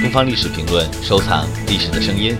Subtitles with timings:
[0.00, 2.34] 东方历史评论，收藏历史的声音。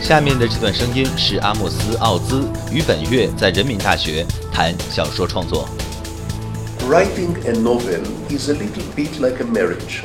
[0.00, 5.68] 下面的这段声音是阿莫斯·奥兹于本月在人民大学谈小说创作。
[6.88, 8.00] Writing a novel
[8.30, 10.02] is a little bit like a marriage.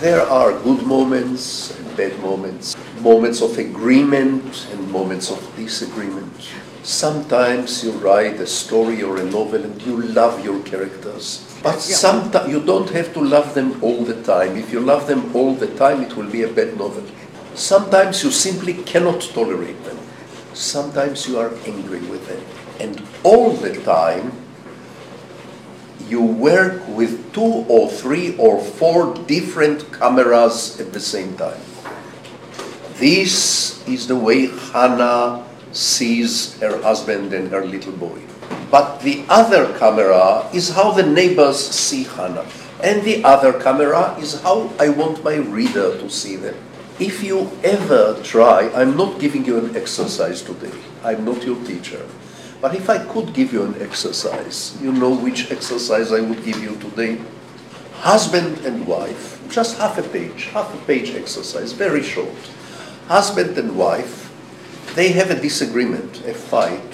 [0.00, 4.40] There are good moments and bad moments, moments of agreement
[4.72, 6.32] and moments of disagreement.
[6.88, 11.44] Sometimes you write a story or a novel and you love your characters.
[11.62, 14.56] But sometimes you don't have to love them all the time.
[14.56, 17.04] If you love them all the time, it will be a bad novel.
[17.54, 19.98] Sometimes you simply cannot tolerate them.
[20.54, 22.42] Sometimes you are angry with them.
[22.80, 24.32] And all the time,
[26.08, 31.60] you work with two or three or four different cameras at the same time.
[32.94, 38.20] This is the way Hannah sees her husband and her little boy.
[38.70, 42.46] But the other camera is how the neighbors see Hannah.
[42.82, 46.56] And the other camera is how I want my reader to see them.
[47.00, 52.04] If you ever try, I'm not giving you an exercise today, I'm not your teacher.
[52.60, 56.60] But if I could give you an exercise, you know which exercise I would give
[56.60, 57.20] you today?
[58.02, 62.34] Husband and wife, just half a page, half a page exercise, very short.
[63.06, 64.27] Husband and wife,
[64.98, 66.92] they have a disagreement, a fight,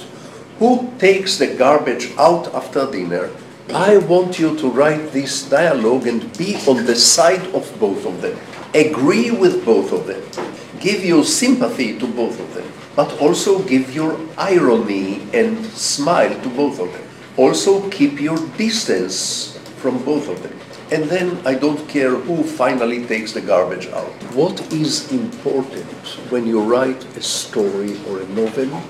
[0.59, 3.31] who takes the garbage out after dinner.
[3.73, 8.21] I want you to write this dialogue and be on the side of both of
[8.21, 8.39] them.
[8.75, 10.21] Agree with both of them.
[10.81, 16.49] Give your sympathy to both of them, but also give your irony and smile to
[16.51, 17.09] both of them.
[17.39, 20.53] Also keep your distance from both of them.
[20.93, 24.13] And then I don't care who finally takes the garbage out.
[24.35, 25.91] What is important
[26.31, 28.83] when you write a story or a novel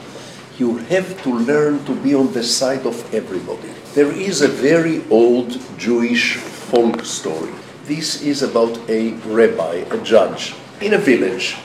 [0.58, 3.68] you have to learn to be on the side of everybody.
[3.94, 7.52] There is a very old Jewish folk story.
[7.84, 11.56] This is about a rabbi, a judge, in a village,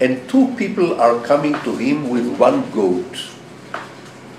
[0.00, 3.18] and two people are coming to him with one goat.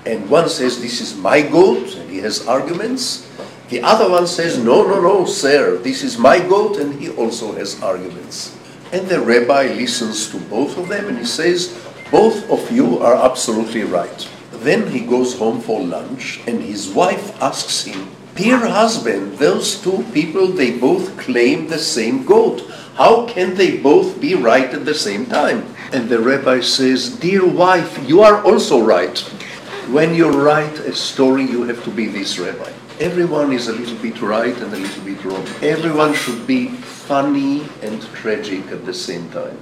[0.04, 3.28] And one says, This is my goat, and he has arguments.
[3.72, 7.54] The other one says, No, no, no, sir, this is my goat, and he also
[7.54, 8.54] has arguments.
[8.92, 11.72] And the rabbi listens to both of them and he says,
[12.10, 14.28] both of you are absolutely right.
[14.52, 20.04] Then he goes home for lunch and his wife asks him, Dear husband, those two
[20.12, 22.68] people, they both claim the same goat.
[22.96, 25.64] How can they both be right at the same time?
[25.94, 29.18] And the rabbi says, Dear wife, you are also right.
[29.88, 32.70] When you write a story, you have to be this rabbi.
[33.00, 35.46] Everyone is a little bit right and a little bit wrong.
[35.60, 39.58] Everyone should be funny and tragic at the same time.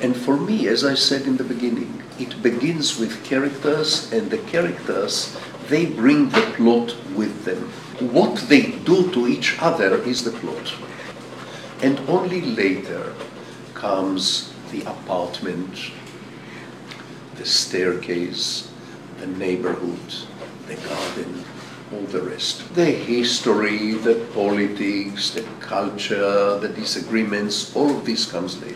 [0.00, 4.38] And for me, as I said in the beginning, it begins with characters, and the
[4.38, 5.36] characters,
[5.68, 7.70] they bring the plot with them.
[8.12, 10.74] What they do to each other is the plot.
[11.82, 13.14] And only later
[13.74, 15.90] comes the apartment,
[17.36, 18.70] the staircase,
[19.18, 20.14] the neighborhood,
[21.91, 22.63] all the rest.
[22.75, 28.75] The history, the politics, the culture, the disagreements, all of this comes later.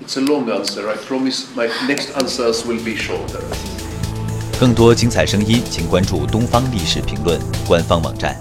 [0.00, 0.88] It's a long answer.
[0.88, 3.42] I promise my next answers will be shorter.
[4.58, 8.38] 更多精彩声音，请关注《东方历史评论》官方网站。